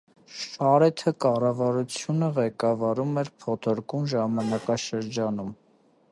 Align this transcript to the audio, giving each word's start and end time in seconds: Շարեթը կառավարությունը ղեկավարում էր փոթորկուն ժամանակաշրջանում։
Շարեթը 0.43 1.11
կառավարությունը 1.25 2.29
ղեկավարում 2.37 3.13
էր 3.23 3.29
փոթորկուն 3.43 4.09
ժամանակաշրջանում։ 4.15 5.53